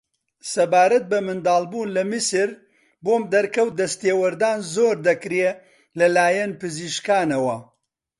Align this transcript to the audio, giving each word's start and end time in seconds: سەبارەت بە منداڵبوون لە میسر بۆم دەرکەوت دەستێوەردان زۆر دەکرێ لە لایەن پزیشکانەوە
سەبارەت 0.53 1.03
بە 1.11 1.19
منداڵبوون 1.27 1.89
لە 1.95 2.03
میسر 2.11 2.49
بۆم 3.05 3.23
دەرکەوت 3.33 3.73
دەستێوەردان 3.81 4.59
زۆر 4.75 4.95
دەکرێ 5.07 5.49
لە 5.99 6.07
لایەن 6.15 6.51
پزیشکانەوە 6.61 7.57